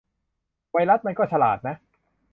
[0.71, 1.75] ไวรัสมันก็ฉลาดนะ